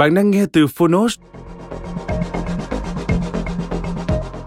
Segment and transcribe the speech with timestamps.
[0.00, 1.18] Bạn đang nghe từ Phonos.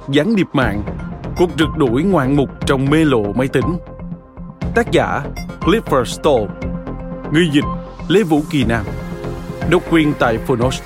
[0.09, 0.83] Gián điệp mạng,
[1.37, 3.77] cuộc rượt đuổi ngoạn mục trong mê lộ máy tính.
[4.75, 5.23] Tác giả
[5.61, 6.43] Clifford Stoll
[7.31, 7.63] Người dịch
[8.07, 8.85] Lê Vũ Kỳ Nam
[9.69, 10.81] Độc quyền tại Phonos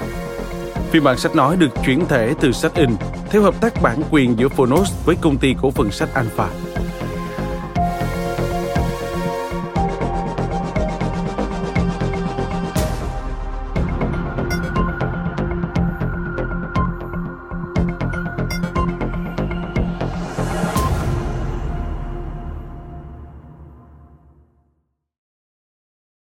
[0.92, 2.90] Phiên bản sách nói được chuyển thể từ sách in
[3.30, 6.50] theo hợp tác bản quyền giữa Phonos với công ty cổ phần sách Alpha.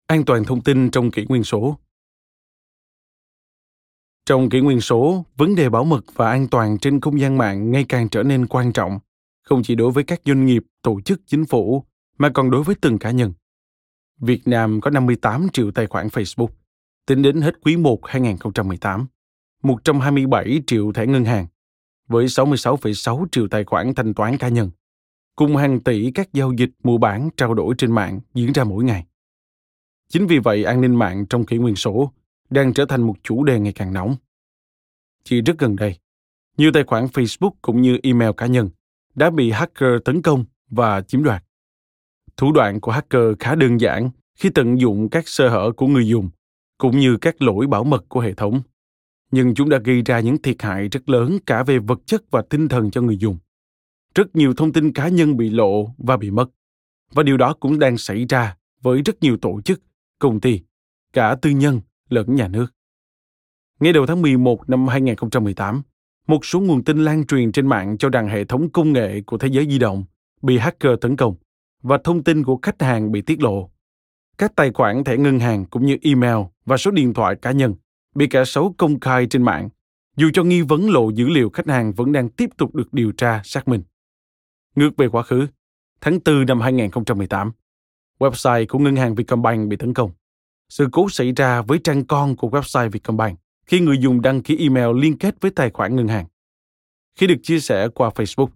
[0.07, 1.77] An toàn thông tin trong kỷ nguyên số
[4.25, 7.71] Trong kỷ nguyên số, vấn đề bảo mật và an toàn trên không gian mạng
[7.71, 8.99] ngày càng trở nên quan trọng,
[9.43, 11.83] không chỉ đối với các doanh nghiệp, tổ chức chính phủ,
[12.17, 13.33] mà còn đối với từng cá nhân.
[14.19, 16.49] Việt Nam có 58 triệu tài khoản Facebook,
[17.05, 19.07] tính đến hết quý 1 2018,
[19.63, 21.47] 127 triệu thẻ ngân hàng,
[22.07, 24.71] với 66,6 triệu tài khoản thanh toán cá nhân,
[25.35, 28.83] cùng hàng tỷ các giao dịch mua bán trao đổi trên mạng diễn ra mỗi
[28.83, 29.06] ngày.
[30.09, 32.11] Chính vì vậy, an ninh mạng trong kỷ nguyên số
[32.49, 34.15] đang trở thành một chủ đề ngày càng nóng.
[35.23, 35.97] Chỉ rất gần đây,
[36.57, 38.69] nhiều tài khoản Facebook cũng như email cá nhân
[39.15, 41.43] đã bị hacker tấn công và chiếm đoạt.
[42.37, 46.07] Thủ đoạn của hacker khá đơn giản khi tận dụng các sơ hở của người
[46.07, 46.29] dùng
[46.77, 48.61] cũng như các lỗi bảo mật của hệ thống.
[49.31, 52.41] Nhưng chúng đã gây ra những thiệt hại rất lớn cả về vật chất và
[52.49, 53.37] tinh thần cho người dùng.
[54.15, 56.49] Rất nhiều thông tin cá nhân bị lộ và bị mất.
[57.11, 59.81] Và điều đó cũng đang xảy ra với rất nhiều tổ chức
[60.19, 60.61] công ty,
[61.13, 62.67] cả tư nhân lẫn nhà nước.
[63.79, 65.81] Ngay đầu tháng 11 năm 2018,
[66.27, 69.37] một số nguồn tin lan truyền trên mạng cho rằng hệ thống công nghệ của
[69.37, 70.03] thế giới di động
[70.41, 71.35] bị hacker tấn công
[71.81, 73.71] và thông tin của khách hàng bị tiết lộ.
[74.37, 77.75] Các tài khoản thẻ ngân hàng cũng như email và số điện thoại cá nhân
[78.15, 79.69] bị kẻ xấu công khai trên mạng,
[80.17, 83.11] dù cho nghi vấn lộ dữ liệu khách hàng vẫn đang tiếp tục được điều
[83.11, 83.83] tra xác minh.
[84.75, 85.47] Ngược về quá khứ,
[86.01, 87.51] tháng 4 năm 2018,
[88.19, 90.11] website của ngân hàng Vietcombank bị tấn công.
[90.69, 94.57] Sự cố xảy ra với trang con của website Vietcombank khi người dùng đăng ký
[94.57, 96.25] email liên kết với tài khoản ngân hàng.
[97.15, 98.47] Khi được chia sẻ qua Facebook,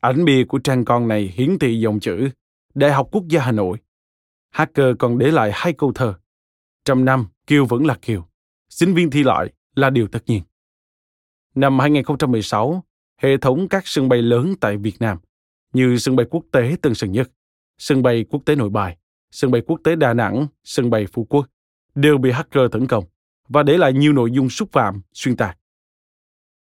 [0.00, 2.28] ảnh bìa của trang con này hiển thị dòng chữ
[2.74, 3.78] Đại học Quốc gia Hà Nội.
[4.50, 6.14] Hacker còn để lại hai câu thơ.
[6.84, 8.28] Trăm năm, Kiều vẫn là Kiều.
[8.68, 10.42] Sinh viên thi lại là điều tất nhiên.
[11.54, 12.84] Năm 2016,
[13.16, 15.18] hệ thống các sân bay lớn tại Việt Nam
[15.72, 17.30] như sân bay quốc tế Tân Sơn Nhất,
[17.78, 18.97] sân bay quốc tế Nội Bài,
[19.30, 21.46] sân bay quốc tế Đà Nẵng, sân bay Phú Quốc
[21.94, 23.04] đều bị hacker tấn công
[23.48, 25.58] và để lại nhiều nội dung xúc phạm, xuyên tạc.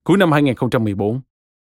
[0.03, 1.21] Cuối năm 2014,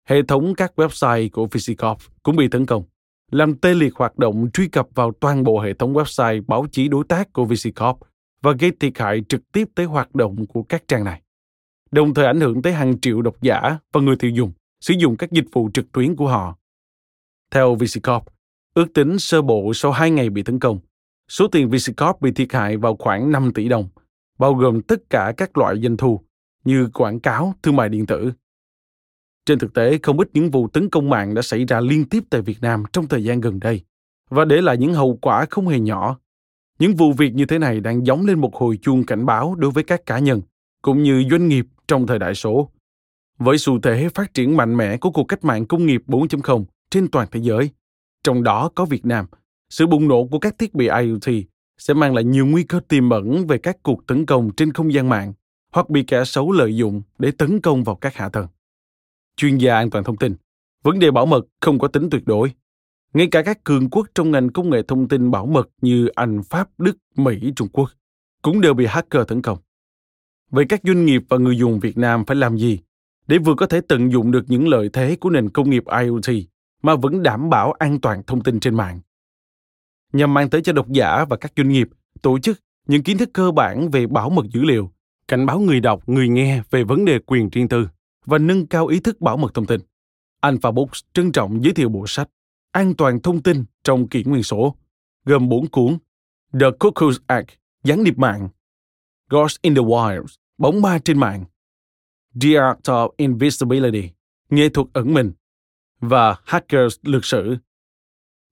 [0.07, 2.83] hệ thống các website của VisiCorp cũng bị tấn công,
[3.31, 6.87] làm tê liệt hoạt động truy cập vào toàn bộ hệ thống website báo chí
[6.87, 7.97] đối tác của VisiCorp
[8.41, 11.21] và gây thiệt hại trực tiếp tới hoạt động của các trang này,
[11.91, 15.17] đồng thời ảnh hưởng tới hàng triệu độc giả và người tiêu dùng sử dụng
[15.17, 16.57] các dịch vụ trực tuyến của họ.
[17.51, 18.23] Theo VisiCorp,
[18.73, 20.79] ước tính sơ bộ sau 2 ngày bị tấn công,
[21.31, 23.89] Số tiền VisiCorp bị thiệt hại vào khoảng 5 tỷ đồng,
[24.39, 26.21] bao gồm tất cả các loại doanh thu
[26.63, 28.31] như quảng cáo, thương mại điện tử.
[29.45, 32.23] Trên thực tế, không ít những vụ tấn công mạng đã xảy ra liên tiếp
[32.29, 33.81] tại Việt Nam trong thời gian gần đây
[34.29, 36.19] và để lại những hậu quả không hề nhỏ.
[36.79, 39.71] Những vụ việc như thế này đang giống lên một hồi chuông cảnh báo đối
[39.71, 40.41] với các cá nhân
[40.81, 42.69] cũng như doanh nghiệp trong thời đại số.
[43.37, 47.07] Với xu thế phát triển mạnh mẽ của cuộc cách mạng công nghiệp 4.0 trên
[47.07, 47.69] toàn thế giới,
[48.23, 49.25] trong đó có Việt Nam–
[49.71, 51.45] sự bùng nổ của các thiết bị IoT
[51.77, 54.93] sẽ mang lại nhiều nguy cơ tiềm ẩn về các cuộc tấn công trên không
[54.93, 55.33] gian mạng
[55.73, 58.47] hoặc bị kẻ xấu lợi dụng để tấn công vào các hạ tầng.
[59.35, 60.35] Chuyên gia an toàn thông tin,
[60.83, 62.51] vấn đề bảo mật không có tính tuyệt đối.
[63.13, 66.41] Ngay cả các cường quốc trong ngành công nghệ thông tin bảo mật như Anh,
[66.43, 67.89] Pháp, Đức, Mỹ, Trung Quốc
[68.41, 69.57] cũng đều bị hacker tấn công.
[70.49, 72.79] Vậy các doanh nghiệp và người dùng Việt Nam phải làm gì
[73.27, 76.45] để vừa có thể tận dụng được những lợi thế của nền công nghiệp IoT
[76.81, 78.99] mà vẫn đảm bảo an toàn thông tin trên mạng?
[80.13, 81.89] Nhằm mang tới cho độc giả và các doanh nghiệp,
[82.21, 84.91] tổ chức những kiến thức cơ bản về bảo mật dữ liệu,
[85.27, 87.87] cảnh báo người đọc, người nghe về vấn đề quyền riêng tư
[88.25, 89.81] và nâng cao ý thức bảo mật thông tin.
[90.41, 92.29] Alpha Books trân trọng giới thiệu bộ sách
[92.71, 94.75] An toàn thông tin trong kỷ nguyên số,
[95.25, 95.97] gồm 4 cuốn
[96.59, 97.49] The Cuckoo's Act,
[97.83, 98.49] gián điệp mạng,
[99.29, 100.25] Ghost in the Wild,
[100.57, 101.45] bóng ma trên mạng,
[102.41, 104.09] The Art of Invisibility,
[104.49, 105.31] nghệ thuật ẩn mình,
[105.99, 107.57] và Hackers lược sử.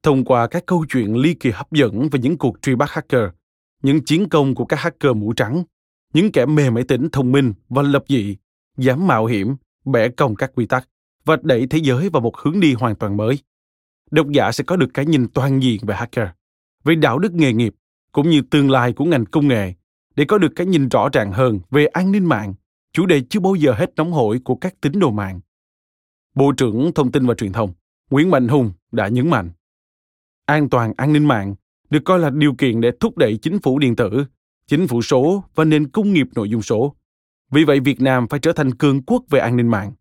[0.04, 3.24] Thông qua các câu chuyện ly kỳ hấp dẫn về những cuộc truy bắt hacker,
[3.84, 5.64] những chiến công của các hacker mũ trắng,
[6.14, 8.38] những kẻ mê máy tính thông minh và lập dị,
[8.78, 9.56] dám mạo hiểm,
[9.86, 10.90] bẻ cong các quy tắc
[11.26, 13.40] và đẩy thế giới vào một hướng đi hoàn toàn mới.
[14.12, 16.28] Độc giả sẽ có được cái nhìn toàn diện về hacker,
[16.84, 17.76] về đạo đức nghề nghiệp,
[18.12, 19.74] cũng như tương lai của ngành công nghệ,
[20.16, 22.54] để có được cái nhìn rõ ràng hơn về an ninh mạng,
[22.94, 25.40] chủ đề chưa bao giờ hết nóng hổi của các tín đồ mạng.
[26.36, 27.74] Bộ trưởng Thông tin và Truyền thông
[28.10, 29.50] Nguyễn Mạnh Hùng đã nhấn mạnh
[30.50, 31.56] an toàn an ninh mạng
[31.90, 34.26] được coi là điều kiện để thúc đẩy chính phủ điện tử,
[34.68, 36.96] chính phủ số và nền công nghiệp nội dung số.
[37.52, 39.92] Vì vậy Việt Nam phải trở thành cường quốc về an ninh mạng.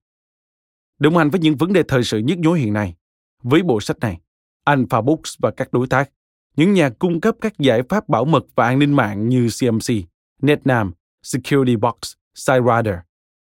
[0.99, 2.95] Đồng hành với những vấn đề thời sự nhức nhối hiện nay,
[3.43, 4.21] với bộ sách này,
[4.65, 6.11] Alpha Books và các đối tác,
[6.56, 9.95] những nhà cung cấp các giải pháp bảo mật và an ninh mạng như CMC,
[10.43, 10.93] NetNam,
[11.23, 11.95] Security Box,
[12.35, 12.99] SiteRadar,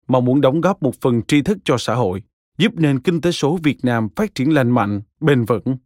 [0.07, 2.23] mong muốn đóng góp một phần tri thức cho xã hội,
[2.57, 5.77] giúp nền kinh tế số Việt Nam phát triển lành mạnh, bền vững.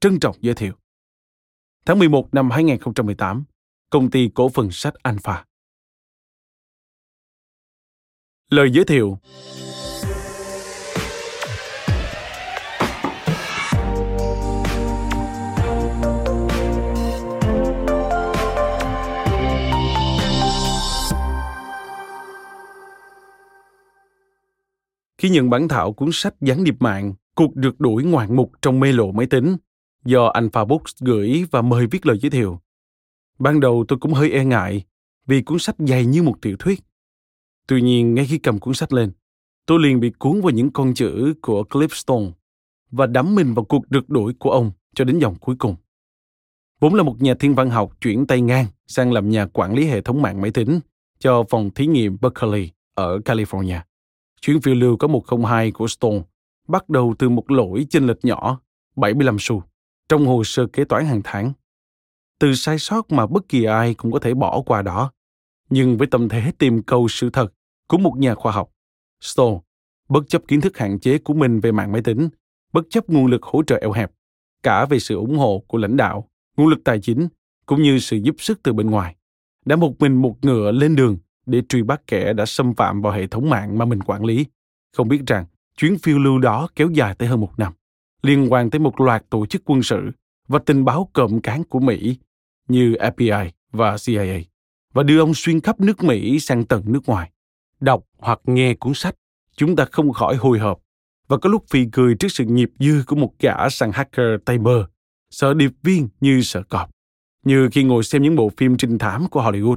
[0.00, 0.72] Trân trọng giới thiệu.
[1.86, 3.44] Tháng 11 năm 2018,
[3.90, 5.44] công ty cổ phần sách Alpha.
[8.50, 9.18] Lời giới thiệu
[25.18, 28.80] Khi nhận bản thảo cuốn sách gián điệp mạng Cuộc được đuổi ngoạn mục trong
[28.80, 29.56] mê lộ máy tính
[30.04, 32.60] do Alpha Books gửi và mời viết lời giới thiệu.
[33.38, 34.84] Ban đầu tôi cũng hơi e ngại
[35.26, 36.80] vì cuốn sách dày như một tiểu thuyết.
[37.66, 39.12] Tuy nhiên, ngay khi cầm cuốn sách lên,
[39.66, 42.30] tôi liền bị cuốn vào những con chữ của Cliff Stone
[42.90, 45.76] và đắm mình vào cuộc rượt đuổi của ông cho đến dòng cuối cùng.
[46.80, 49.86] Vốn là một nhà thiên văn học chuyển tay ngang sang làm nhà quản lý
[49.86, 50.80] hệ thống mạng máy tính
[51.18, 53.80] cho phòng thí nghiệm Berkeley ở California.
[54.40, 56.20] Chuyến phiêu lưu có 102 của Stone
[56.68, 58.60] bắt đầu từ một lỗi chênh lệch nhỏ,
[58.96, 59.62] 75 xu,
[60.10, 61.52] trong hồ sơ kế toán hàng tháng.
[62.38, 65.12] Từ sai sót mà bất kỳ ai cũng có thể bỏ qua đó.
[65.70, 67.52] Nhưng với tâm thế tìm câu sự thật
[67.88, 68.70] của một nhà khoa học,
[69.20, 69.58] Stone,
[70.08, 72.28] bất chấp kiến thức hạn chế của mình về mạng máy tính,
[72.72, 74.10] bất chấp nguồn lực hỗ trợ eo hẹp,
[74.62, 77.28] cả về sự ủng hộ của lãnh đạo, nguồn lực tài chính,
[77.66, 79.16] cũng như sự giúp sức từ bên ngoài,
[79.64, 83.12] đã một mình một ngựa lên đường để truy bắt kẻ đã xâm phạm vào
[83.12, 84.46] hệ thống mạng mà mình quản lý.
[84.96, 85.44] Không biết rằng
[85.76, 87.72] chuyến phiêu lưu đó kéo dài tới hơn một năm,
[88.22, 90.10] liên quan tới một loạt tổ chức quân sự
[90.48, 92.16] và tình báo cộm cán của Mỹ
[92.68, 94.40] như FBI và CIA
[94.92, 97.30] và đưa ông xuyên khắp nước Mỹ sang tận nước ngoài.
[97.80, 99.14] Đọc hoặc nghe cuốn sách,
[99.56, 100.80] chúng ta không khỏi hồi hộp
[101.28, 104.58] và có lúc phì cười trước sự nghiệp dư của một gã săn hacker tay
[104.58, 104.86] mơ,
[105.30, 106.90] sợ điệp viên như sợ cọp,
[107.44, 109.76] như khi ngồi xem những bộ phim trinh thám của Hollywood.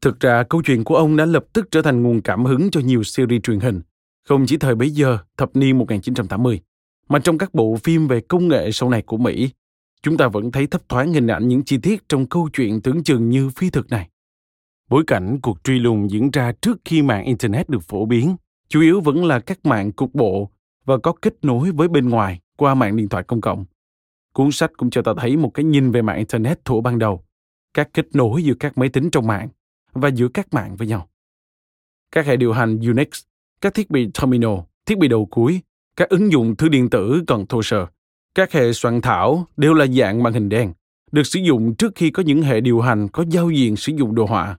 [0.00, 2.80] Thực ra, câu chuyện của ông đã lập tức trở thành nguồn cảm hứng cho
[2.80, 3.80] nhiều series truyền hình,
[4.28, 6.60] không chỉ thời bấy giờ, thập niên 1980,
[7.08, 9.50] mà trong các bộ phim về công nghệ sau này của Mỹ,
[10.02, 13.02] chúng ta vẫn thấy thấp thoáng hình ảnh những chi tiết trong câu chuyện tưởng
[13.02, 14.08] chừng như phi thực này.
[14.88, 18.36] Bối cảnh cuộc truy lùng diễn ra trước khi mạng Internet được phổ biến,
[18.68, 20.50] chủ yếu vẫn là các mạng cục bộ
[20.84, 23.64] và có kết nối với bên ngoài qua mạng điện thoại công cộng.
[24.32, 27.24] Cuốn sách cũng cho ta thấy một cái nhìn về mạng Internet thuở ban đầu,
[27.74, 29.48] các kết nối giữa các máy tính trong mạng
[29.92, 31.08] và giữa các mạng với nhau.
[32.12, 33.08] Các hệ điều hành Unix,
[33.60, 35.60] các thiết bị terminal, thiết bị đầu cuối,
[35.96, 37.86] các ứng dụng thư điện tử còn thô sơ,
[38.34, 40.72] các hệ soạn thảo đều là dạng màn hình đen,
[41.12, 44.14] được sử dụng trước khi có những hệ điều hành có giao diện sử dụng
[44.14, 44.58] đồ họa.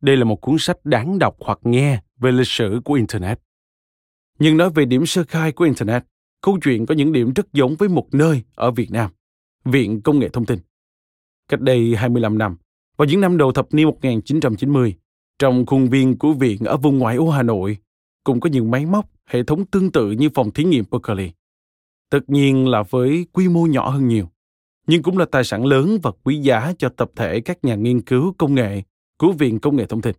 [0.00, 3.40] Đây là một cuốn sách đáng đọc hoặc nghe về lịch sử của Internet.
[4.38, 6.04] Nhưng nói về điểm sơ khai của Internet,
[6.40, 9.10] câu chuyện có những điểm rất giống với một nơi ở Việt Nam,
[9.64, 10.58] Viện Công nghệ Thông tin.
[11.48, 12.56] Cách đây 25 năm,
[12.96, 14.96] vào những năm đầu thập niên 1990,
[15.38, 17.76] trong khuôn viên của viện ở vùng ngoại ô Hà Nội,
[18.24, 21.30] cũng có những máy móc, hệ thống tương tự như phòng thí nghiệm Berkeley.
[22.10, 24.28] Tất nhiên là với quy mô nhỏ hơn nhiều,
[24.86, 28.00] nhưng cũng là tài sản lớn và quý giá cho tập thể các nhà nghiên
[28.00, 28.82] cứu công nghệ
[29.18, 30.16] của Viện Công nghệ Thông tin.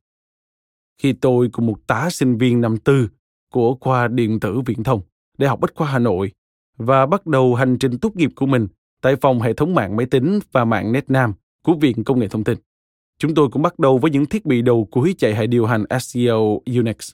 [1.01, 3.09] Khi tôi cùng một tá sinh viên năm tư
[3.53, 5.01] của khoa điện tử viễn thông,
[5.37, 6.31] Đại học Bách khoa Hà Nội
[6.77, 8.67] và bắt đầu hành trình tốt nghiệp của mình
[9.01, 12.27] tại phòng hệ thống mạng máy tính và mạng net nam của Viện Công nghệ
[12.27, 12.57] Thông tin.
[13.19, 15.85] Chúng tôi cũng bắt đầu với những thiết bị đầu cuối chạy hệ điều hành
[15.99, 17.11] SEO Unix.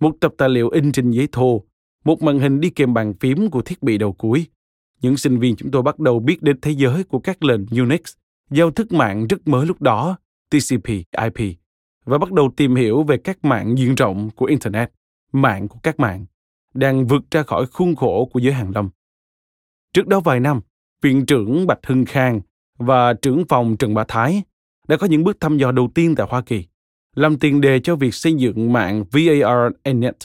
[0.00, 1.64] Một tập tài liệu in trên giấy thô,
[2.04, 4.46] một màn hình đi kèm bàn phím của thiết bị đầu cuối.
[5.00, 8.00] Những sinh viên chúng tôi bắt đầu biết đến thế giới của các lệnh Unix,
[8.50, 10.16] giao thức mạng rất mới lúc đó,
[10.50, 11.58] TCP, IP,
[12.04, 14.92] và bắt đầu tìm hiểu về các mạng diện rộng của Internet,
[15.32, 16.26] mạng của các mạng,
[16.74, 18.90] đang vượt ra khỏi khuôn khổ của giới hàng lâm.
[19.92, 20.60] Trước đó vài năm,
[21.02, 22.40] viện trưởng Bạch Hưng Khang
[22.78, 24.42] và trưởng phòng Trần Bá Thái
[24.88, 26.66] đã có những bước thăm dò đầu tiên tại Hoa Kỳ,
[27.14, 30.16] làm tiền đề cho việc xây dựng mạng VARNet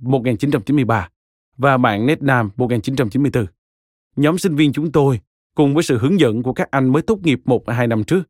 [0.00, 1.08] 1993
[1.56, 3.46] và mạng NetNam 1994.
[4.16, 5.20] Nhóm sinh viên chúng tôi,
[5.54, 8.22] cùng với sự hướng dẫn của các anh mới tốt nghiệp một hai năm trước,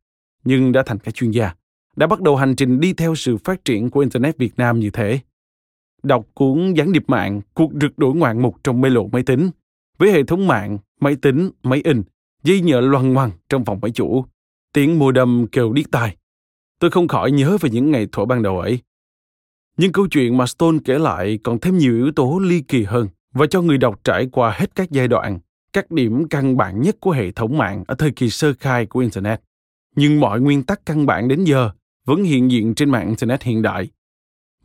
[0.44, 1.54] nhưng đã thành các chuyên gia,
[1.96, 4.90] đã bắt đầu hành trình đi theo sự phát triển của Internet Việt Nam như
[4.90, 5.20] thế.
[6.02, 9.50] Đọc cuốn Gián điệp mạng, cuộc rực đổi ngoạn mục trong mê lộ máy tính,
[9.98, 12.02] với hệ thống mạng, máy tính, máy in,
[12.42, 14.24] dây nhợ loằng ngoằng trong phòng máy chủ,
[14.72, 16.16] tiếng mùa đầm kêu điếc tai.
[16.78, 18.80] Tôi không khỏi nhớ về những ngày thuở ban đầu ấy.
[19.76, 23.08] Nhưng câu chuyện mà Stone kể lại còn thêm nhiều yếu tố ly kỳ hơn
[23.32, 25.38] và cho người đọc trải qua hết các giai đoạn,
[25.72, 29.00] các điểm căn bản nhất của hệ thống mạng ở thời kỳ sơ khai của
[29.00, 29.40] Internet.
[29.96, 31.70] Nhưng mọi nguyên tắc căn bản đến giờ
[32.04, 33.88] vẫn hiện diện trên mạng Internet hiện đại.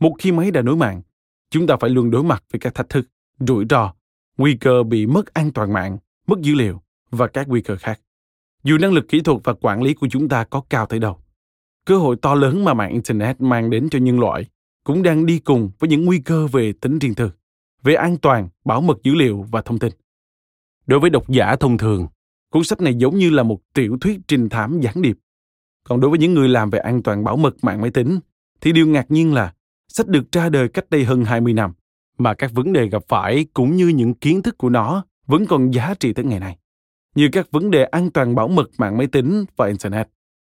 [0.00, 1.02] Một khi máy đã nối mạng,
[1.50, 3.92] chúng ta phải luôn đối mặt với các thách thức, rủi ro,
[4.38, 8.00] nguy cơ bị mất an toàn mạng, mất dữ liệu và các nguy cơ khác.
[8.64, 11.21] Dù năng lực kỹ thuật và quản lý của chúng ta có cao tới đâu,
[11.86, 14.46] cơ hội to lớn mà mạng Internet mang đến cho nhân loại
[14.84, 17.30] cũng đang đi cùng với những nguy cơ về tính riêng tư,
[17.82, 19.92] về an toàn, bảo mật dữ liệu và thông tin.
[20.86, 22.06] Đối với độc giả thông thường,
[22.50, 25.16] cuốn sách này giống như là một tiểu thuyết trinh thám gián điệp.
[25.84, 28.20] Còn đối với những người làm về an toàn bảo mật mạng máy tính,
[28.60, 29.54] thì điều ngạc nhiên là
[29.88, 31.72] sách được ra đời cách đây hơn 20 năm,
[32.18, 35.70] mà các vấn đề gặp phải cũng như những kiến thức của nó vẫn còn
[35.70, 36.58] giá trị tới ngày nay.
[37.14, 40.08] Như các vấn đề an toàn bảo mật mạng máy tính và Internet,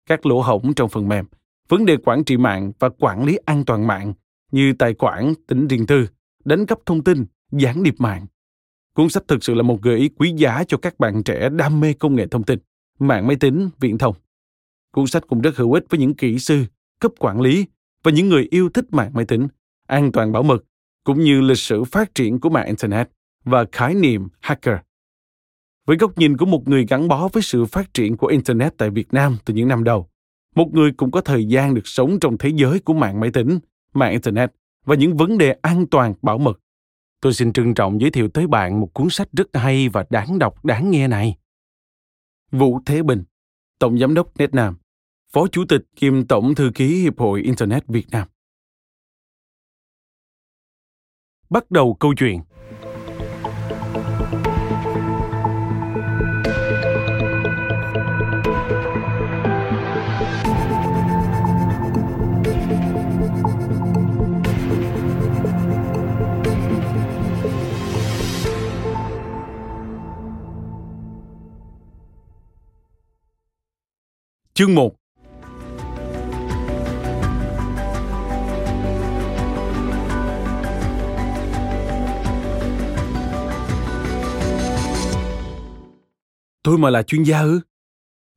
[0.07, 1.25] các lỗ hổng trong phần mềm,
[1.69, 4.13] vấn đề quản trị mạng và quản lý an toàn mạng
[4.51, 6.07] như tài khoản, tính riêng tư,
[6.45, 8.25] đánh cắp thông tin, gián điệp mạng.
[8.93, 11.79] Cuốn sách thực sự là một gợi ý quý giá cho các bạn trẻ đam
[11.79, 12.59] mê công nghệ thông tin,
[12.99, 14.15] mạng máy tính, viễn thông.
[14.91, 16.65] Cuốn sách cũng rất hữu ích với những kỹ sư,
[16.99, 17.65] cấp quản lý
[18.03, 19.47] và những người yêu thích mạng máy tính,
[19.87, 20.63] an toàn bảo mật,
[21.03, 23.09] cũng như lịch sử phát triển của mạng Internet
[23.43, 24.77] và khái niệm hacker.
[25.87, 28.89] Với góc nhìn của một người gắn bó với sự phát triển của Internet tại
[28.89, 30.09] Việt Nam từ những năm đầu,
[30.55, 33.59] một người cũng có thời gian được sống trong thế giới của mạng máy tính,
[33.93, 34.51] mạng Internet
[34.85, 36.59] và những vấn đề an toàn bảo mật.
[37.21, 40.39] Tôi xin trân trọng giới thiệu tới bạn một cuốn sách rất hay và đáng
[40.39, 41.37] đọc đáng nghe này.
[42.51, 43.23] Vũ Thế Bình,
[43.79, 44.77] Tổng Giám đốc NetNam,
[45.31, 48.27] Phó Chủ tịch kiêm Tổng Thư ký Hiệp hội Internet Việt Nam.
[51.49, 52.41] Bắt đầu câu chuyện–
[74.57, 74.95] Chương 1
[86.63, 87.61] Tôi mà là chuyên gia ư?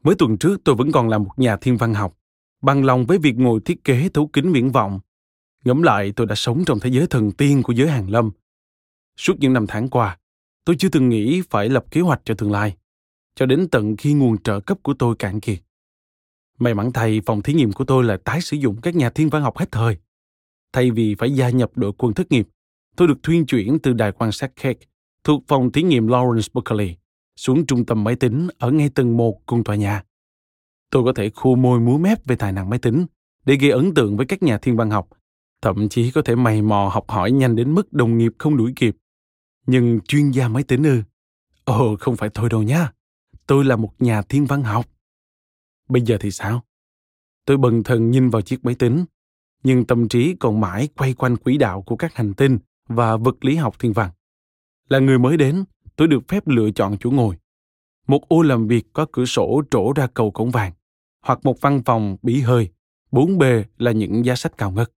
[0.04, 2.18] Mới tuần trước tôi vẫn còn là một nhà thiên văn học,
[2.62, 5.00] bằng lòng với việc ngồi thiết kế thấu kính viễn vọng.
[5.64, 8.30] Ngẫm lại tôi đã sống trong thế giới thần tiên của giới hàng lâm.
[9.16, 10.18] Suốt những năm tháng qua,
[10.64, 12.76] tôi chưa từng nghĩ phải lập kế hoạch cho tương lai,
[13.34, 15.58] cho đến tận khi nguồn trợ cấp của tôi cạn kiệt.
[16.60, 19.28] May mắn thay, phòng thí nghiệm của tôi là tái sử dụng các nhà thiên
[19.30, 19.96] văn học hết thời.
[20.72, 22.48] Thay vì phải gia nhập đội quân thất nghiệp,
[22.96, 24.82] tôi được thuyên chuyển từ đài quan sát Keck
[25.24, 26.96] thuộc phòng thí nghiệm Lawrence Berkeley
[27.36, 30.02] xuống trung tâm máy tính ở ngay tầng một cùng tòa nhà.
[30.90, 33.06] Tôi có thể khu môi múa mép về tài năng máy tính
[33.44, 35.08] để gây ấn tượng với các nhà thiên văn học,
[35.62, 38.72] thậm chí có thể mày mò học hỏi nhanh đến mức đồng nghiệp không đuổi
[38.76, 38.96] kịp.
[39.66, 41.02] Nhưng chuyên gia máy tính ư?
[41.64, 42.92] Ồ, không phải tôi đâu nha.
[43.46, 44.86] Tôi là một nhà thiên văn học.
[45.90, 46.62] Bây giờ thì sao?
[47.44, 49.04] Tôi bần thần nhìn vào chiếc máy tính,
[49.62, 53.44] nhưng tâm trí còn mãi quay quanh quỹ đạo của các hành tinh và vật
[53.44, 54.10] lý học thiên văn.
[54.88, 55.64] Là người mới đến,
[55.96, 57.36] tôi được phép lựa chọn chỗ ngồi.
[58.06, 60.72] Một ô làm việc có cửa sổ trổ ra cầu cổng vàng,
[61.22, 62.70] hoặc một văn phòng bí hơi,
[63.12, 64.92] bốn bề là những giá sách cao ngất.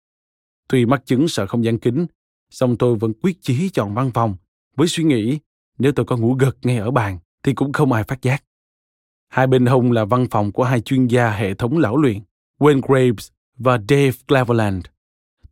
[0.69, 2.07] Tuy mắc chứng sợ không gian kính,
[2.51, 4.37] song tôi vẫn quyết chí chọn văn phòng
[4.77, 5.39] với suy nghĩ
[5.79, 8.45] nếu tôi có ngủ gật ngay ở bàn thì cũng không ai phát giác.
[9.31, 12.19] Hai bên hông là văn phòng của hai chuyên gia hệ thống lão luyện,
[12.59, 14.85] Wayne Graves và Dave Cleveland.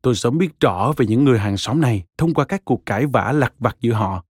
[0.03, 3.07] Tôi sớm biết rõ về những người hàng xóm này thông qua các cuộc cãi
[3.07, 4.25] vã lặt vặt giữa họ.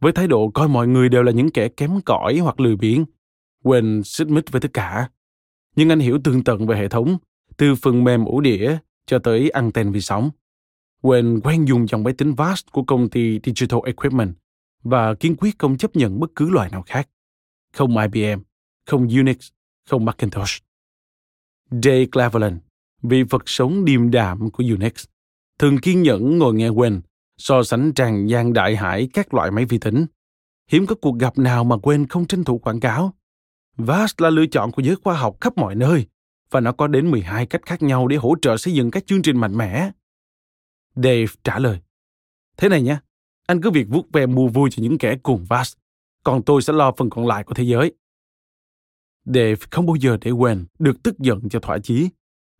[0.00, 3.04] với thái độ coi mọi người đều là những kẻ kém cỏi hoặc lười biếng.
[3.64, 5.08] Wayne xích mích với tất cả.
[5.76, 7.16] Nhưng anh hiểu tương tận về hệ thống,
[7.56, 10.30] từ phần mềm ổ đĩa cho tới anten vi sóng.
[11.02, 14.34] Wayne quen dùng dòng máy tính VAST của công ty Digital Equipment
[14.82, 17.08] và kiên quyết không chấp nhận bất cứ loại nào khác.
[17.72, 18.42] Không IBM,
[18.86, 19.50] không Unix,
[19.90, 20.62] không Macintosh.
[21.70, 22.56] Jay Cleveland,
[23.02, 25.04] vị Phật sống điềm đạm của Unix,
[25.58, 27.00] thường kiên nhẫn ngồi nghe quên.
[27.38, 30.06] so sánh tràn gian đại hải các loại máy vi tính.
[30.70, 33.14] Hiếm có cuộc gặp nào mà quên không tranh thủ quảng cáo.
[33.76, 36.06] VAST là lựa chọn của giới khoa học khắp mọi nơi
[36.50, 39.22] và nó có đến 12 cách khác nhau để hỗ trợ xây dựng các chương
[39.22, 39.90] trình mạnh mẽ.
[40.94, 41.80] Dave trả lời.
[42.56, 42.96] Thế này nhé,
[43.46, 45.78] anh cứ việc vuốt ve mua vui cho những kẻ cùng VAST,
[46.24, 47.92] còn tôi sẽ lo phần còn lại của thế giới.
[49.24, 52.08] Dave không bao giờ để quên được tức giận cho thỏa chí,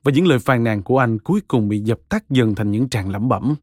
[0.02, 2.88] và những lời phàn nàn của anh cuối cùng bị dập tắt dần thành những
[2.88, 3.54] tràng lẩm bẩm.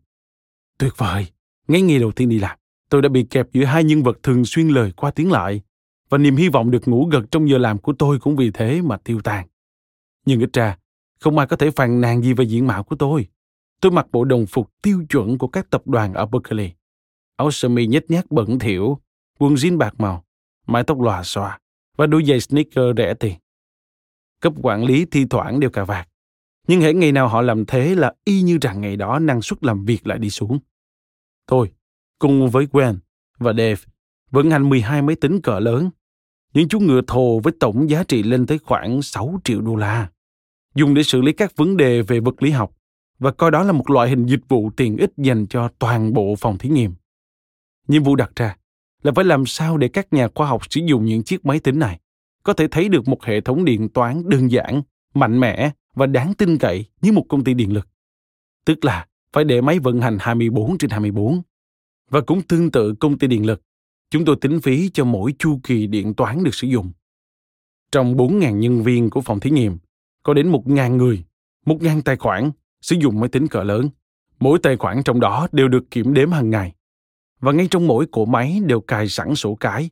[0.78, 1.28] Tuyệt vời!
[1.68, 4.46] Ngay ngày đầu tiên đi làm, tôi đã bị kẹp giữa hai nhân vật thường
[4.46, 5.62] xuyên lời qua tiếng lại,
[6.10, 8.82] và niềm hy vọng được ngủ gật trong giờ làm của tôi cũng vì thế
[8.82, 9.48] mà tiêu tan.
[10.26, 10.78] Nhưng ít ra,
[11.20, 13.28] không ai có thể phàn nàn gì về diện mạo của tôi.
[13.82, 16.72] Tôi mặc bộ đồng phục tiêu chuẩn của các tập đoàn ở Berkeley.
[17.36, 19.00] Áo sơ mi nhếch nhác bẩn thỉu,
[19.40, 20.24] quần jean bạc màu,
[20.68, 21.60] mái tóc lòa xòa
[21.98, 23.36] và đôi giày sneaker rẻ tiền.
[24.42, 26.10] Cấp quản lý thi thoảng đều cà vạt.
[26.68, 29.64] Nhưng hễ ngày nào họ làm thế là y như rằng ngày đó năng suất
[29.64, 30.60] làm việc lại đi xuống.
[31.48, 31.72] Thôi,
[32.20, 32.98] cùng với Gwen
[33.38, 33.82] và Dave,
[34.32, 35.90] vận hành 12 máy tính cỡ lớn.
[36.54, 40.10] Những chú ngựa thồ với tổng giá trị lên tới khoảng 6 triệu đô la.
[40.76, 42.76] Dùng để xử lý các vấn đề về vật lý học
[43.20, 46.36] và coi đó là một loại hình dịch vụ tiện ích dành cho toàn bộ
[46.36, 46.94] phòng thí nghiệm.
[47.88, 48.56] Nhiệm vụ đặt ra
[49.04, 51.80] là phải làm sao để các nhà khoa học sử dụng những chiếc máy tính
[51.80, 52.00] này
[52.44, 54.82] có thể thấy được một hệ thống điện toán đơn giản,
[55.14, 57.88] mạnh mẽ và đáng tin cậy như một công ty điện lực.
[58.66, 61.42] Tức là phải để máy vận hành 24 trên 24.
[62.10, 63.62] Và cũng tương tự công ty điện lực,
[64.10, 66.92] chúng tôi tính phí cho mỗi chu kỳ điện toán được sử dụng.
[67.92, 69.78] Trong 4.000 nhân viên của phòng thí nghiệm,
[70.24, 71.24] có đến 1.000 người,
[71.66, 73.90] 1.000 tài khoản sử dụng máy tính cỡ lớn.
[74.40, 76.74] Mỗi tài khoản trong đó đều được kiểm đếm hàng ngày.
[77.40, 79.90] Và ngay trong mỗi cỗ máy đều cài sẵn sổ cái.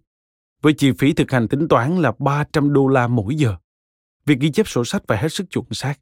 [0.61, 3.55] Với chi phí thực hành tính toán là 300 đô la mỗi giờ.
[4.25, 5.99] Việc ghi chép sổ sách phải hết sức chuẩn xác.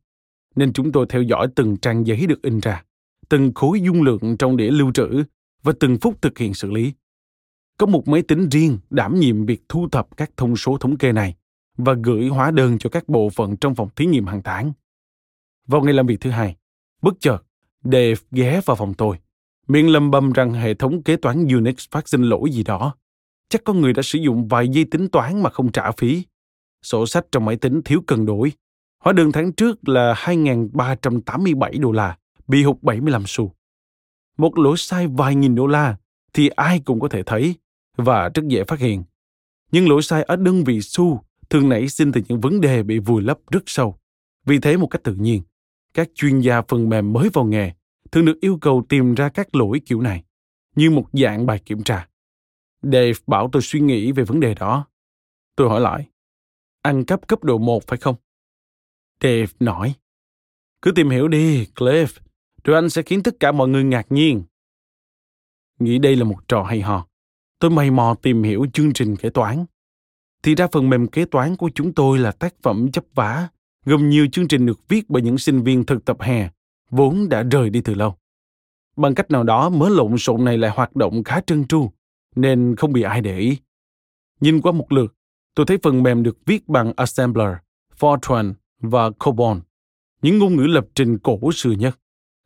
[0.56, 2.84] Nên chúng tôi theo dõi từng trang giấy được in ra,
[3.30, 5.24] từng khối dung lượng trong đĩa lưu trữ
[5.64, 6.94] và từng phút thực hiện xử lý.
[7.78, 11.12] Có một máy tính riêng đảm nhiệm việc thu thập các thông số thống kê
[11.12, 11.36] này
[11.78, 14.74] và gửi hóa đơn cho các bộ phận trong phòng thí nghiệm hàng tháng.
[15.68, 16.56] Vào ngày làm việc thứ hai,
[17.02, 17.38] bất chợt,
[17.84, 19.18] Dave ghé vào phòng tôi,
[19.68, 22.96] miệng lầm bầm rằng hệ thống kế toán Unix phát sinh lỗi gì đó.
[23.50, 26.26] Chắc có người đã sử dụng vài giây tính toán mà không trả phí.
[26.84, 28.52] Sổ sách trong máy tính thiếu cân đổi.
[29.04, 33.52] Hóa đơn tháng trước là 2.387 đô la, bị hụt 75 xu.
[34.38, 35.98] Một lỗi sai vài nghìn đô la
[36.34, 37.56] thì ai cũng có thể thấy
[37.98, 39.04] và rất dễ phát hiện.
[39.72, 43.00] Nhưng lỗi sai ở đơn vị xu thường nảy sinh từ những vấn đề bị
[43.00, 43.98] vùi lấp rất sâu.
[44.46, 45.42] Vì thế một cách tự nhiên,
[45.94, 47.72] các chuyên gia phần mềm mới vào nghề
[48.16, 50.24] thường được yêu cầu tìm ra các lỗi kiểu này
[50.76, 52.08] như một dạng bài kiểm tra.
[52.82, 54.88] Dave bảo tôi suy nghĩ về vấn đề đó.
[55.56, 56.10] Tôi hỏi lại,
[56.82, 58.16] ăn cắp cấp độ 1 phải không?
[59.22, 59.94] Dave nói,
[60.82, 62.08] cứ tìm hiểu đi, Cliff,
[62.64, 64.44] rồi anh sẽ khiến tất cả mọi người ngạc nhiên.
[65.80, 67.08] Nghĩ đây là một trò hay ho.
[67.60, 69.66] Tôi mày mò tìm hiểu chương trình kế toán.
[70.44, 73.48] Thì ra phần mềm kế toán của chúng tôi là tác phẩm chấp vá
[73.86, 76.50] gồm nhiều chương trình được viết bởi những sinh viên thực tập hè,
[76.90, 78.16] vốn đã rời đi từ lâu.
[78.98, 81.92] Bằng cách nào đó mớ lộn xộn này lại hoạt động khá trơn tru,
[82.36, 83.58] nên không bị ai để ý.
[84.42, 85.16] Nhìn qua một lượt,
[85.56, 87.56] tôi thấy phần mềm được viết bằng Assembler,
[88.00, 89.58] Fortran và COBOL,
[90.22, 92.00] những ngôn ngữ lập trình cổ xưa nhất.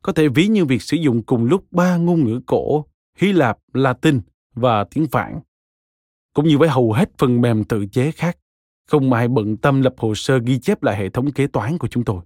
[0.04, 2.86] Có thể ví như việc sử dụng cùng lúc ba ngôn ngữ cổ,
[3.18, 4.22] Hy Lạp, Latin
[4.54, 5.40] và tiếng Phạn.
[6.34, 8.38] Cũng như với hầu hết phần mềm tự chế khác,
[8.88, 11.88] không ai bận tâm lập hồ sơ ghi chép lại hệ thống kế toán của
[11.88, 12.22] chúng tôi.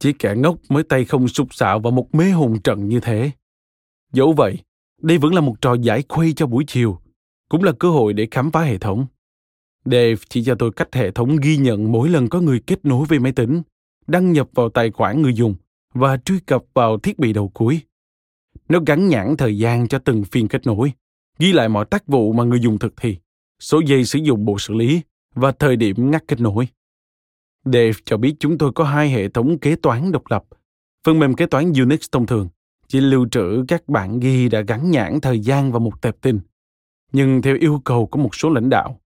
[0.00, 3.30] Chỉ kẻ ngốc mới tay không sụp sạo vào một mê hồn trận như thế.
[4.12, 4.58] Dẫu vậy,
[5.02, 6.98] đây vẫn là một trò giải khuây cho buổi chiều,
[7.48, 9.06] cũng là cơ hội để khám phá hệ thống.
[9.84, 13.06] Dave chỉ cho tôi cách hệ thống ghi nhận mỗi lần có người kết nối
[13.06, 13.62] với máy tính,
[14.06, 15.54] đăng nhập vào tài khoản người dùng
[15.94, 17.80] và truy cập vào thiết bị đầu cuối.
[18.68, 20.92] Nó gắn nhãn thời gian cho từng phiên kết nối,
[21.38, 23.16] ghi lại mọi tác vụ mà người dùng thực thi,
[23.60, 25.00] số giây sử dụng bộ xử lý
[25.34, 26.68] và thời điểm ngắt kết nối.
[27.64, 30.44] Dave cho biết chúng tôi có hai hệ thống kế toán độc lập.
[31.04, 32.48] Phần mềm kế toán Unix thông thường
[32.88, 36.40] chỉ lưu trữ các bản ghi đã gắn nhãn thời gian vào một tệp tin.
[37.12, 39.00] Nhưng theo yêu cầu của một số lãnh đạo,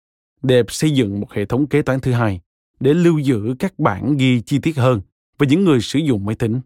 [0.42, 2.40] Dave xây dựng một hệ thống kế toán thứ hai
[2.80, 5.00] để lưu giữ các bản ghi chi tiết hơn
[5.38, 6.60] với những người sử dụng máy tính.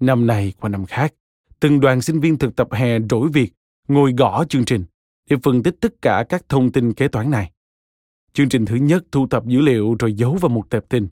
[0.00, 1.14] Năm này qua năm khác,
[1.60, 3.52] từng đoàn sinh viên thực tập hè đổi việc
[3.88, 4.84] ngồi gõ chương trình
[5.30, 7.50] để phân tích tất cả các thông tin kế toán này.
[8.32, 11.08] Chương trình thứ nhất thu thập dữ liệu rồi giấu vào một tệp tin.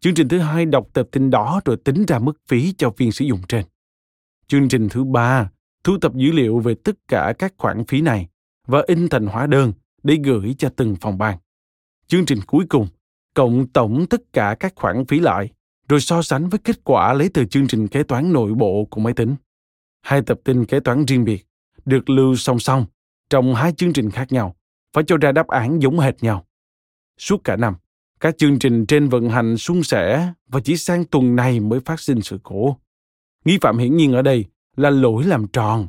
[0.00, 3.12] Chương trình thứ hai đọc tệp tin đó rồi tính ra mức phí cho viên
[3.12, 3.64] sử dụng trên.
[4.46, 5.50] Chương trình thứ ba
[5.84, 8.28] thu thập dữ liệu về tất cả các khoản phí này
[8.66, 11.38] và in thành hóa đơn để gửi cho từng phòng ban.
[12.06, 12.88] Chương trình cuối cùng
[13.34, 15.50] cộng tổng tất cả các khoản phí lại
[15.88, 19.00] rồi so sánh với kết quả lấy từ chương trình kế toán nội bộ của
[19.00, 19.36] máy tính.
[20.02, 21.46] Hai tập tin kế toán riêng biệt
[21.84, 22.86] được lưu song song
[23.30, 24.56] trong hai chương trình khác nhau,
[24.92, 26.46] phải cho ra đáp án giống hệt nhau.
[27.20, 27.74] Suốt cả năm,
[28.20, 32.00] các chương trình trên vận hành suôn sẻ và chỉ sang tuần này mới phát
[32.00, 32.76] sinh sự cố.
[33.44, 34.44] Nghi phạm hiển nhiên ở đây
[34.76, 35.88] là lỗi làm tròn.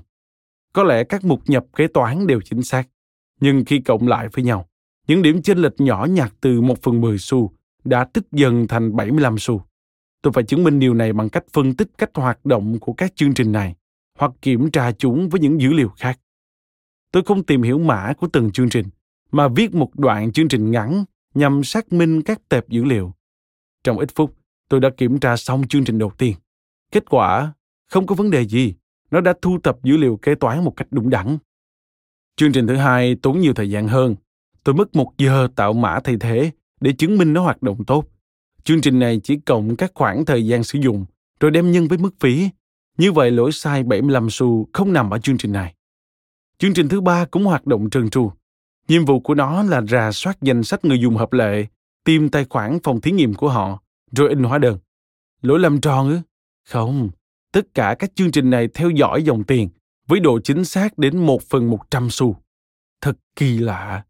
[0.74, 2.88] Có lẽ các mục nhập kế toán đều chính xác,
[3.40, 4.68] nhưng khi cộng lại với nhau,
[5.08, 7.52] những điểm chênh lệch nhỏ nhặt từ 1 phần 10 xu
[7.84, 9.64] đã tích dần thành 75 xu.
[10.22, 13.16] Tôi phải chứng minh điều này bằng cách phân tích cách hoạt động của các
[13.16, 13.76] chương trình này
[14.20, 16.20] hoặc kiểm tra chúng với những dữ liệu khác.
[17.12, 18.88] Tôi không tìm hiểu mã của từng chương trình,
[19.32, 23.14] mà viết một đoạn chương trình ngắn nhằm xác minh các tệp dữ liệu.
[23.84, 24.36] Trong ít phút,
[24.70, 26.36] tôi đã kiểm tra xong chương trình đầu tiên.
[26.92, 27.54] Kết quả,
[27.90, 28.74] không có vấn đề gì.
[29.12, 31.38] Nó đã thu thập dữ liệu kế toán một cách đúng đắn.
[32.36, 34.16] Chương trình thứ hai tốn nhiều thời gian hơn.
[34.64, 38.06] Tôi mất một giờ tạo mã thay thế để chứng minh nó hoạt động tốt.
[38.64, 41.06] Chương trình này chỉ cộng các khoảng thời gian sử dụng
[41.40, 42.50] rồi đem nhân với mức phí.
[42.98, 45.76] Như vậy lỗi sai 75 xu không nằm ở chương trình này.
[46.58, 48.32] Chương trình thứ ba cũng hoạt động trơn tru.
[48.88, 51.66] Nhiệm vụ của nó là rà soát danh sách người dùng hợp lệ,
[52.04, 54.78] tìm tài khoản phòng thí nghiệm của họ, rồi in hóa đơn.
[55.42, 56.20] Lỗi làm tròn ư?
[56.70, 57.10] Không,
[57.52, 59.70] tất cả các chương trình này theo dõi dòng tiền
[60.08, 62.36] với độ chính xác đến 1 phần 100 xu.
[63.02, 64.04] Thật kỳ lạ.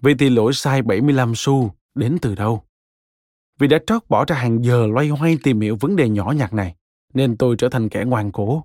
[0.00, 2.62] Vậy thì lỗi sai 75 xu đến từ đâu?
[3.58, 6.52] Vì đã trót bỏ ra hàng giờ loay hoay tìm hiểu vấn đề nhỏ nhặt
[6.52, 6.74] này,
[7.14, 8.64] nên tôi trở thành kẻ ngoan cố.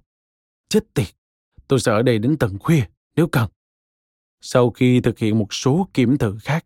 [0.69, 1.07] Chết tiệt,
[1.67, 2.83] tôi sẽ ở đây đến tận khuya
[3.15, 3.49] nếu cần.
[4.45, 6.65] Sau khi thực hiện một số kiểm thử khác,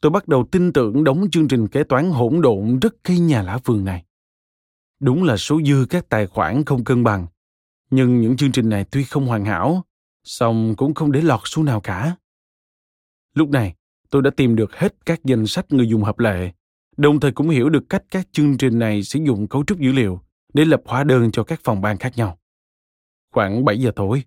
[0.00, 3.42] tôi bắt đầu tin tưởng đóng chương trình kế toán hỗn độn rất cây nhà
[3.42, 4.04] lá vườn này.
[5.00, 7.26] Đúng là số dư các tài khoản không cân bằng,
[7.90, 9.84] nhưng những chương trình này tuy không hoàn hảo,
[10.24, 12.16] song cũng không để lọt xu nào cả.
[13.34, 13.74] Lúc này,
[14.10, 16.52] tôi đã tìm được hết các danh sách người dùng hợp lệ,
[16.96, 19.92] đồng thời cũng hiểu được cách các chương trình này sử dụng cấu trúc dữ
[19.92, 20.20] liệu
[20.54, 22.38] để lập hóa đơn cho các phòng ban khác nhau.
[23.32, 24.22] Khoảng 7 giờ tối,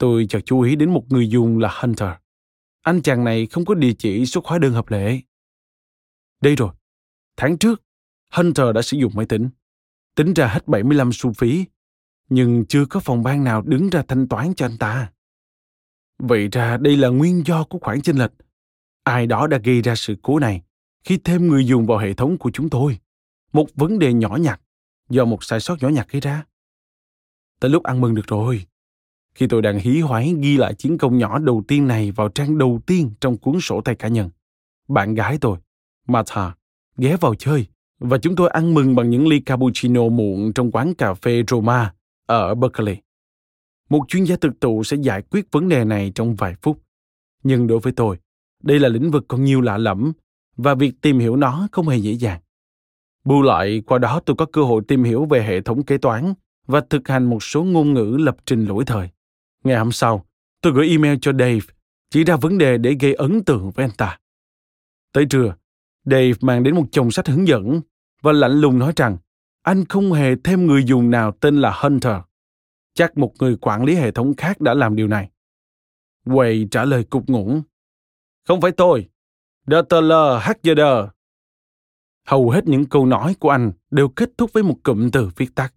[0.00, 2.10] tôi chợt chú ý đến một người dùng là Hunter.
[2.82, 5.20] Anh chàng này không có địa chỉ xuất hóa đơn hợp lệ.
[6.40, 6.70] Đây rồi.
[7.36, 7.82] Tháng trước,
[8.32, 9.50] Hunter đã sử dụng máy tính.
[10.14, 11.64] Tính ra hết 75 xu phí,
[12.28, 15.12] nhưng chưa có phòng ban nào đứng ra thanh toán cho anh ta.
[16.18, 18.32] Vậy ra đây là nguyên do của khoản chênh lệch.
[19.04, 20.62] Ai đó đã gây ra sự cố này
[21.04, 22.98] khi thêm người dùng vào hệ thống của chúng tôi.
[23.52, 24.60] Một vấn đề nhỏ nhặt
[25.08, 26.44] do một sai sót nhỏ nhặt gây ra.
[27.60, 28.66] Tới lúc ăn mừng được rồi.
[29.34, 32.58] Khi tôi đang hí hoáy ghi lại chiến công nhỏ đầu tiên này vào trang
[32.58, 34.30] đầu tiên trong cuốn sổ tay cá nhân,
[34.88, 35.58] bạn gái tôi,
[36.06, 36.54] Martha,
[36.96, 37.66] ghé vào chơi
[37.98, 41.94] và chúng tôi ăn mừng bằng những ly cappuccino muộn trong quán cà phê Roma
[42.26, 42.96] ở Berkeley.
[43.90, 46.82] Một chuyên gia thực tụ sẽ giải quyết vấn đề này trong vài phút.
[47.42, 48.18] Nhưng đối với tôi,
[48.62, 50.12] đây là lĩnh vực còn nhiều lạ lẫm
[50.56, 52.40] và việc tìm hiểu nó không hề dễ dàng.
[53.24, 56.34] Bù lại, qua đó tôi có cơ hội tìm hiểu về hệ thống kế toán
[56.66, 59.08] và thực hành một số ngôn ngữ lập trình lỗi thời.
[59.64, 60.26] Ngày hôm sau,
[60.60, 61.60] tôi gửi email cho Dave,
[62.10, 64.18] chỉ ra vấn đề để gây ấn tượng với anh ta.
[65.12, 65.54] Tới trưa,
[66.04, 67.80] Dave mang đến một chồng sách hướng dẫn
[68.22, 69.16] và lạnh lùng nói rằng
[69.62, 72.16] anh không hề thêm người dùng nào tên là Hunter.
[72.94, 75.30] Chắc một người quản lý hệ thống khác đã làm điều này.
[76.24, 77.62] Quay trả lời cục ngủng.
[78.48, 79.08] Không phải tôi.
[79.66, 81.08] Dutler Hackjader.
[82.26, 85.54] Hầu hết những câu nói của anh đều kết thúc với một cụm từ viết
[85.54, 85.74] tắt.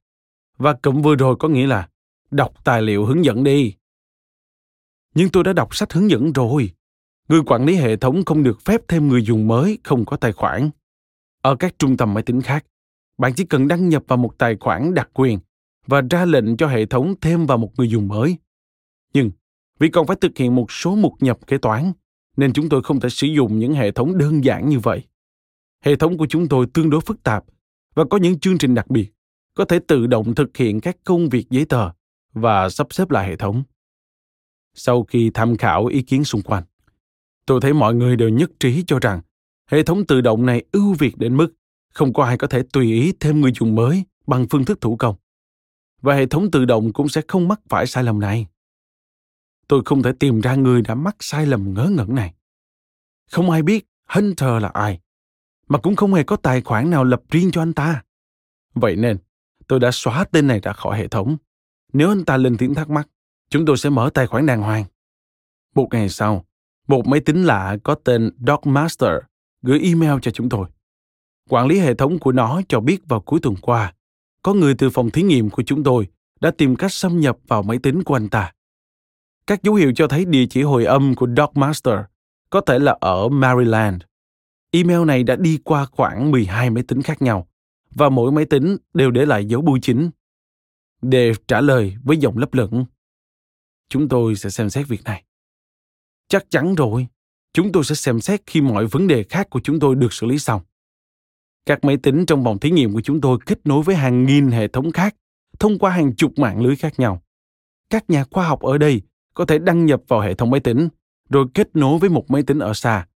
[0.57, 1.89] Và cụm vừa rồi có nghĩa là
[2.33, 3.75] đọc tài liệu hướng dẫn đi.
[5.15, 6.73] Nhưng tôi đã đọc sách hướng dẫn rồi.
[7.29, 10.31] Người quản lý hệ thống không được phép thêm người dùng mới không có tài
[10.31, 10.69] khoản.
[11.41, 12.65] Ở các trung tâm máy tính khác,
[13.17, 15.39] bạn chỉ cần đăng nhập vào một tài khoản đặc quyền
[15.87, 18.37] và ra lệnh cho hệ thống thêm vào một người dùng mới.
[19.13, 19.31] Nhưng
[19.79, 21.91] vì còn phải thực hiện một số mục nhập kế toán,
[22.37, 25.03] nên chúng tôi không thể sử dụng những hệ thống đơn giản như vậy.
[25.85, 27.45] Hệ thống của chúng tôi tương đối phức tạp
[27.93, 29.11] và có những chương trình đặc biệt,
[29.53, 31.89] có thể tự động thực hiện các công việc giấy tờ
[32.33, 33.63] và sắp xếp lại hệ thống.
[34.73, 36.63] Sau khi tham khảo ý kiến xung quanh,
[37.45, 39.21] tôi thấy mọi người đều nhất trí cho rằng
[39.67, 41.53] hệ thống tự động này ưu việt đến mức
[41.93, 44.95] không có ai có thể tùy ý thêm người dùng mới bằng phương thức thủ
[44.95, 45.15] công.
[46.01, 48.47] Và hệ thống tự động cũng sẽ không mắc phải sai lầm này.
[49.67, 52.33] Tôi không thể tìm ra người đã mắc sai lầm ngớ ngẩn này.
[53.31, 54.99] Không ai biết Hunter là ai,
[55.67, 58.03] mà cũng không hề có tài khoản nào lập riêng cho anh ta.
[58.73, 59.17] Vậy nên,
[59.67, 61.37] tôi đã xóa tên này ra khỏi hệ thống
[61.93, 63.07] nếu anh ta lên tiếng thắc mắc,
[63.49, 64.85] chúng tôi sẽ mở tài khoản đàng hoàng.
[65.75, 66.45] Một ngày sau,
[66.87, 69.11] Một máy tính lạ có tên Dogmaster
[69.61, 70.67] gửi email cho chúng tôi.
[71.49, 73.93] Quản lý hệ thống của nó cho biết vào cuối tuần qua,
[74.41, 76.07] có người từ phòng thí nghiệm của chúng tôi
[76.39, 78.51] đã tìm cách xâm nhập vào máy tính của anh ta.
[79.47, 81.99] Các dấu hiệu cho thấy địa chỉ hồi âm của Dogmaster
[82.49, 84.01] có thể là ở Maryland.
[84.71, 87.47] Email này đã đi qua khoảng 12 máy tính khác nhau
[87.91, 90.09] và mỗi máy tính đều để lại dấu bưu chính.
[91.03, 92.85] Đề trả lời với giọng lấp lửng.
[93.89, 95.23] Chúng tôi sẽ xem xét việc này.
[96.27, 97.07] Chắc chắn rồi,
[97.53, 100.27] chúng tôi sẽ xem xét khi mọi vấn đề khác của chúng tôi được xử
[100.27, 100.61] lý xong.
[101.65, 104.51] Các máy tính trong phòng thí nghiệm của chúng tôi kết nối với hàng nghìn
[104.51, 105.15] hệ thống khác
[105.59, 107.23] thông qua hàng chục mạng lưới khác nhau.
[107.89, 109.01] Các nhà khoa học ở đây
[109.33, 110.89] có thể đăng nhập vào hệ thống máy tính,
[111.29, 113.07] rồi kết nối với một máy tính ở xa.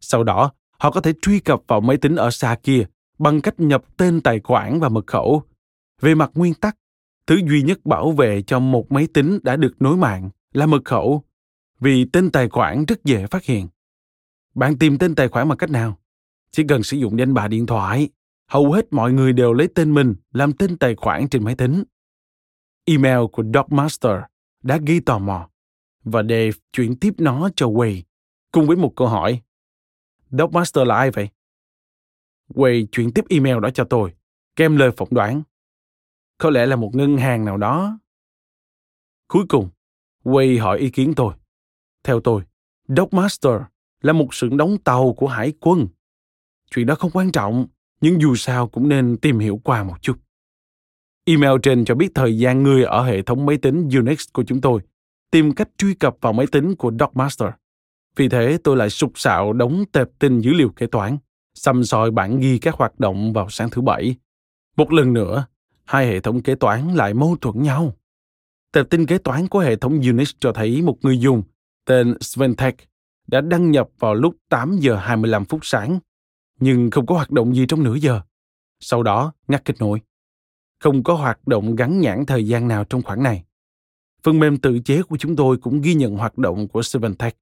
[0.00, 2.86] Sau đó, họ có thể truy cập vào máy tính ở xa kia
[3.18, 5.42] bằng cách nhập tên tài khoản và mật khẩu.
[6.00, 6.76] Về mặt nguyên tắc,
[7.26, 10.84] thứ duy nhất bảo vệ cho một máy tính đã được nối mạng là mật
[10.84, 11.22] khẩu,
[11.80, 13.68] vì tên tài khoản rất dễ phát hiện.
[14.54, 15.98] Bạn tìm tên tài khoản bằng cách nào?
[16.50, 18.08] Chỉ cần sử dụng danh bạ điện thoại,
[18.46, 21.84] hầu hết mọi người đều lấy tên mình làm tên tài khoản trên máy tính.
[22.84, 24.16] Email của Dogmaster
[24.62, 25.48] đã ghi tò mò
[26.04, 28.02] và Dave chuyển tiếp nó cho Wade
[28.52, 29.42] cùng với một câu hỏi.
[30.30, 31.28] Dogmaster là ai vậy?
[32.48, 34.14] Wade chuyển tiếp email đó cho tôi,
[34.56, 35.42] kèm lời phỏng đoán.
[36.38, 37.98] Có lẽ là một ngân hàng nào đó.
[39.28, 39.68] Cuối cùng,
[40.24, 41.34] Wade hỏi ý kiến tôi.
[42.04, 42.42] Theo tôi,
[42.88, 43.52] Dockmaster
[44.02, 45.86] là một sự đóng tàu của hải quân.
[46.70, 47.66] Chuyện đó không quan trọng,
[48.00, 50.16] nhưng dù sao cũng nên tìm hiểu qua một chút.
[51.24, 54.60] Email trên cho biết thời gian người ở hệ thống máy tính Unix của chúng
[54.60, 54.80] tôi
[55.30, 57.48] tìm cách truy cập vào máy tính của Dockmaster.
[58.16, 61.18] Vì thế tôi lại sục sạo đóng tệp tin dữ liệu kế toán,
[61.54, 64.16] xăm soi bản ghi các hoạt động vào sáng thứ bảy.
[64.76, 65.46] Một lần nữa,
[65.86, 67.92] hai hệ thống kế toán lại mâu thuẫn nhau.
[68.72, 71.42] Tệp tin kế toán của hệ thống Unix cho thấy một người dùng
[71.84, 72.76] tên Sventek
[73.26, 75.98] đã đăng nhập vào lúc 8 giờ 25 phút sáng,
[76.60, 78.20] nhưng không có hoạt động gì trong nửa giờ.
[78.80, 80.00] Sau đó, ngắt kết nối.
[80.80, 83.44] Không có hoạt động gắn nhãn thời gian nào trong khoảng này.
[84.22, 87.36] Phần mềm tự chế của chúng tôi cũng ghi nhận hoạt động của Sventek,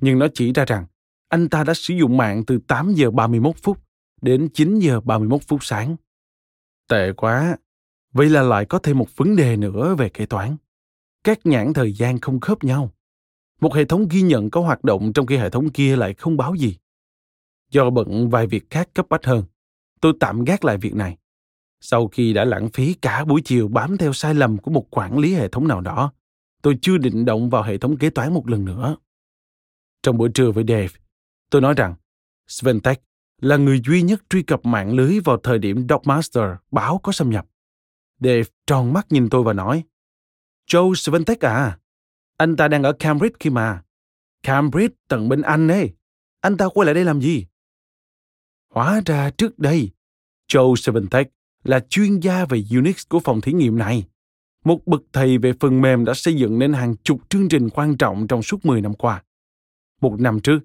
[0.00, 0.86] nhưng nó chỉ ra rằng
[1.28, 3.78] anh ta đã sử dụng mạng từ 8 giờ 31 phút
[4.22, 5.96] đến 9 giờ 31 phút sáng.
[6.88, 7.56] Tệ quá.
[8.14, 10.56] Vậy là lại có thêm một vấn đề nữa về kế toán.
[11.24, 12.90] Các nhãn thời gian không khớp nhau.
[13.60, 16.36] Một hệ thống ghi nhận có hoạt động trong khi hệ thống kia lại không
[16.36, 16.76] báo gì.
[17.70, 19.44] Do bận vài việc khác cấp bách hơn,
[20.00, 21.16] tôi tạm gác lại việc này.
[21.80, 25.18] Sau khi đã lãng phí cả buổi chiều bám theo sai lầm của một quản
[25.18, 26.12] lý hệ thống nào đó,
[26.62, 28.96] tôi chưa định động vào hệ thống kế toán một lần nữa.
[30.02, 31.00] Trong buổi trưa với Dave,
[31.50, 31.94] tôi nói rằng
[32.48, 33.02] Sventech
[33.40, 37.30] là người duy nhất truy cập mạng lưới vào thời điểm Dogmaster báo có xâm
[37.30, 37.46] nhập.
[38.24, 39.84] Dave tròn mắt nhìn tôi và nói,
[40.70, 41.78] Joe Sventek à,
[42.36, 43.82] anh ta đang ở Cambridge khi mà.
[44.42, 45.94] Cambridge tận bên Anh ấy.
[46.40, 47.46] Anh ta quay lại đây làm gì?
[48.70, 49.90] Hóa ra trước đây,
[50.52, 51.28] Joe Sventek
[51.64, 54.04] là chuyên gia về Unix của phòng thí nghiệm này.
[54.64, 57.96] Một bậc thầy về phần mềm đã xây dựng nên hàng chục chương trình quan
[57.96, 59.22] trọng trong suốt 10 năm qua.
[60.00, 60.58] Một năm trước,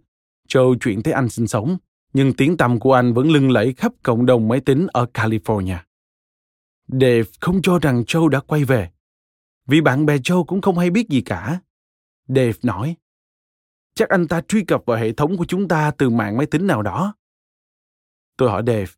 [0.47, 1.77] Joe chuyển tới Anh sinh sống,
[2.13, 5.77] nhưng tiếng tăm của anh vẫn lưng lẫy khắp cộng đồng máy tính ở California.
[6.91, 8.89] Dave không cho rằng Joe đã quay về,
[9.67, 11.59] vì bạn bè Joe cũng không hay biết gì cả.
[12.27, 12.95] Dave nói,
[13.93, 16.67] chắc anh ta truy cập vào hệ thống của chúng ta từ mạng máy tính
[16.67, 17.15] nào đó.
[18.37, 18.91] Tôi hỏi Dave,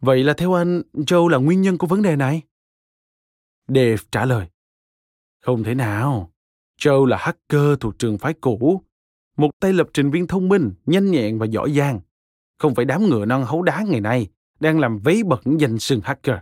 [0.00, 2.42] vậy là theo anh, Joe là nguyên nhân của vấn đề này?
[3.68, 4.48] Dave trả lời,
[5.40, 6.32] không thể nào.
[6.78, 8.82] Joe là hacker thuộc trường phái cũ,
[9.36, 12.00] một tay lập trình viên thông minh, nhanh nhẹn và giỏi giang.
[12.58, 14.28] Không phải đám ngựa non hấu đá ngày nay
[14.60, 16.36] đang làm vấy bẩn danh sừng hacker.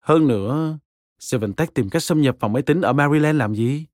[0.00, 0.78] Hơn nữa,
[1.18, 3.86] Seven Tech tìm cách xâm nhập vào máy tính ở Maryland làm gì?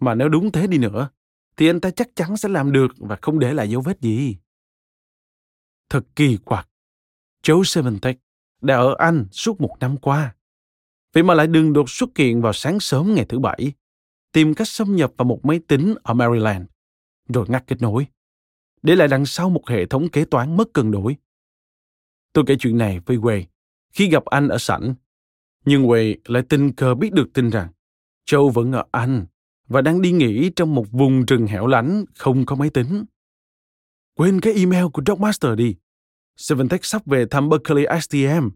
[0.00, 1.08] Mà nếu đúng thế đi nữa,
[1.56, 4.36] thì anh ta chắc chắn sẽ làm được và không để lại dấu vết gì.
[5.90, 6.68] Thật kỳ quặc.
[7.42, 8.18] Joe Seventech
[8.60, 10.34] đã ở Anh suốt một năm qua.
[11.12, 13.72] Vậy mà lại đừng đột xuất hiện vào sáng sớm ngày thứ Bảy,
[14.32, 16.66] tìm cách xâm nhập vào một máy tính ở Maryland,
[17.28, 18.06] rồi ngắt kết nối,
[18.82, 21.16] để lại đằng sau một hệ thống kế toán mất cân đối.
[22.32, 23.44] Tôi kể chuyện này với Wade
[23.92, 24.94] khi gặp anh ở sảnh,
[25.64, 27.68] nhưng Wade lại tình cờ biết được tin rằng
[28.24, 29.26] châu vẫn ở Anh
[29.68, 33.04] và đang đi nghỉ trong một vùng rừng hẻo lánh không có máy tính.
[34.14, 35.76] Quên cái email của Dogmaster đi.
[36.36, 38.48] Seventech sắp về thăm Berkeley STM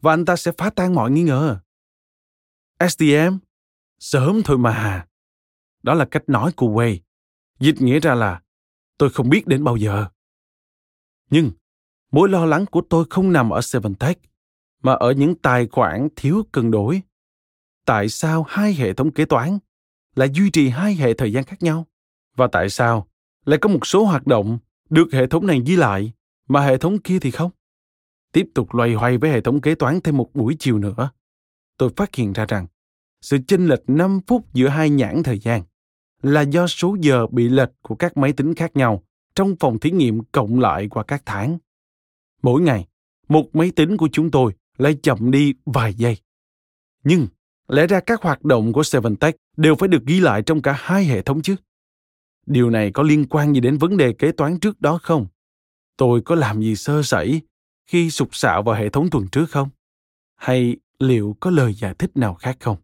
[0.00, 1.60] và anh ta sẽ phá tan mọi nghi ngờ.
[2.88, 3.36] STM?
[3.98, 5.06] Sớm thôi mà.
[5.82, 6.98] Đó là cách nói của Way.
[7.60, 8.42] Dịch nghĩa ra là
[8.98, 10.06] tôi không biết đến bao giờ.
[11.30, 11.50] Nhưng
[12.12, 14.18] mối lo lắng của tôi không nằm ở Seventech,
[14.82, 17.02] mà ở những tài khoản thiếu cân đối.
[17.84, 19.58] Tại sao hai hệ thống kế toán
[20.16, 21.86] lại duy trì hai hệ thời gian khác nhau?
[22.36, 23.08] Và tại sao
[23.44, 24.58] lại có một số hoạt động
[24.90, 26.12] được hệ thống này ghi lại
[26.48, 27.50] mà hệ thống kia thì không.
[28.32, 31.10] Tiếp tục loay hoay với hệ thống kế toán thêm một buổi chiều nữa.
[31.78, 32.66] Tôi phát hiện ra rằng
[33.20, 35.62] sự chênh lệch 5 phút giữa hai nhãn thời gian
[36.22, 39.02] là do số giờ bị lệch của các máy tính khác nhau
[39.34, 41.58] trong phòng thí nghiệm cộng lại qua các tháng.
[42.42, 42.86] Mỗi ngày,
[43.28, 46.16] một máy tính của chúng tôi lại chậm đi vài giây.
[47.04, 47.26] Nhưng
[47.68, 50.72] lẽ ra các hoạt động của Seven Tech đều phải được ghi lại trong cả
[50.78, 51.56] hai hệ thống chứ.
[52.46, 55.26] Điều này có liên quan gì đến vấn đề kế toán trước đó không?
[55.96, 57.40] Tôi có làm gì sơ sẩy
[57.86, 59.68] khi sụp sạo vào hệ thống tuần trước không?
[60.36, 62.76] Hay liệu có lời giải thích nào khác không?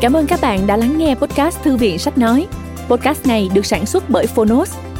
[0.00, 2.46] Cảm ơn các bạn đã lắng nghe podcast Thư viện Sách Nói.
[2.88, 4.76] Podcast này được sản xuất bởi Phonos,